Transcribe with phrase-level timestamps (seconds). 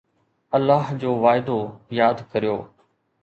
[0.59, 1.59] الله جو وعدو
[1.99, 2.57] ياد ڪريو